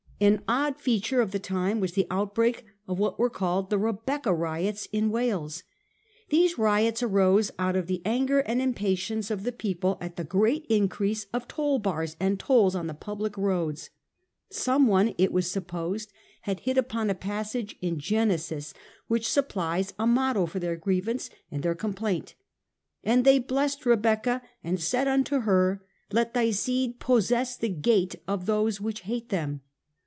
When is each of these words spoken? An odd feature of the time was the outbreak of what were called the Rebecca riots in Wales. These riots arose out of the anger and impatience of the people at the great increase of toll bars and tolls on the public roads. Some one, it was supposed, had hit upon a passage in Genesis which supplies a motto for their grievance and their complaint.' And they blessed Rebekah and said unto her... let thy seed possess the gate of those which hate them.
An 0.23 0.43
odd 0.47 0.79
feature 0.79 1.19
of 1.19 1.31
the 1.31 1.39
time 1.39 1.79
was 1.79 1.93
the 1.93 2.05
outbreak 2.11 2.63
of 2.87 2.99
what 2.99 3.17
were 3.17 3.27
called 3.27 3.71
the 3.71 3.79
Rebecca 3.79 4.31
riots 4.31 4.87
in 4.91 5.09
Wales. 5.09 5.63
These 6.29 6.59
riots 6.59 7.01
arose 7.01 7.49
out 7.57 7.75
of 7.75 7.87
the 7.87 8.03
anger 8.05 8.41
and 8.41 8.61
impatience 8.61 9.31
of 9.31 9.41
the 9.41 9.51
people 9.51 9.97
at 9.99 10.17
the 10.17 10.23
great 10.23 10.63
increase 10.69 11.25
of 11.33 11.47
toll 11.47 11.79
bars 11.79 12.17
and 12.19 12.39
tolls 12.39 12.75
on 12.75 12.85
the 12.85 12.93
public 12.93 13.35
roads. 13.35 13.89
Some 14.51 14.85
one, 14.85 15.15
it 15.17 15.31
was 15.33 15.49
supposed, 15.49 16.13
had 16.41 16.59
hit 16.59 16.77
upon 16.77 17.09
a 17.09 17.15
passage 17.15 17.75
in 17.81 17.97
Genesis 17.97 18.75
which 19.07 19.27
supplies 19.27 19.95
a 19.97 20.05
motto 20.05 20.45
for 20.45 20.59
their 20.59 20.75
grievance 20.75 21.31
and 21.49 21.63
their 21.63 21.73
complaint.' 21.73 22.35
And 23.03 23.25
they 23.25 23.39
blessed 23.39 23.87
Rebekah 23.87 24.43
and 24.63 24.79
said 24.79 25.07
unto 25.07 25.39
her... 25.39 25.83
let 26.11 26.35
thy 26.35 26.51
seed 26.51 26.99
possess 26.99 27.57
the 27.57 27.69
gate 27.69 28.17
of 28.27 28.45
those 28.45 28.79
which 28.79 29.01
hate 29.09 29.29
them. 29.29 29.61